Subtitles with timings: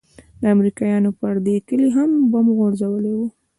[0.53, 3.27] امريکايانو پر دې كلي هم بم غورځولي وو.